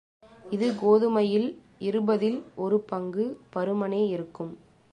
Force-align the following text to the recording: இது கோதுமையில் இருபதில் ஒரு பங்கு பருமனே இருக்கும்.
இது 0.51 0.67
கோதுமையில் 0.81 1.45
இருபதில் 1.79 2.39
ஒரு 2.55 2.79
பங்கு 2.83 3.25
பருமனே 3.55 4.07
இருக்கும். 4.07 4.51